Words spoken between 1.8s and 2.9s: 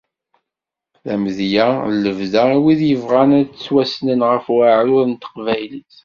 n lebda i wid